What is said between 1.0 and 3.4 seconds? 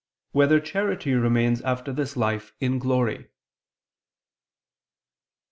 Remains After This Life, in Glory?